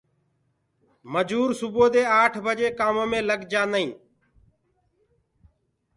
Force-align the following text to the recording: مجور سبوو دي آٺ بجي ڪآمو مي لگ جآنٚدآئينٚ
مجور 1.13 1.49
سبوو 1.59 1.85
دي 1.93 2.01
آٺ 2.21 2.33
بجي 2.45 2.67
ڪآمو 2.79 3.03
مي 3.11 3.19
لگ 3.29 3.41
جآنٚدآئينٚ 3.51 3.97